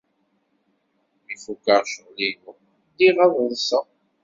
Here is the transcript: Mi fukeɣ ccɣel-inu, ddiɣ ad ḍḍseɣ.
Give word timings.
Mi 1.25 1.35
fukeɣ 1.43 1.79
ccɣel-inu, 1.87 2.51
ddiɣ 2.91 3.17
ad 3.25 3.31
ḍḍseɣ. 3.39 3.85